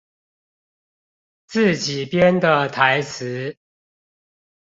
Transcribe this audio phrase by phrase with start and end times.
[1.45, 3.57] 自己編的台詞